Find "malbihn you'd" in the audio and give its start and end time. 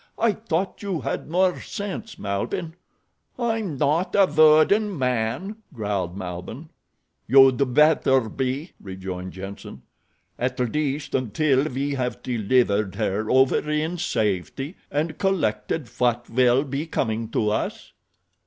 6.17-7.75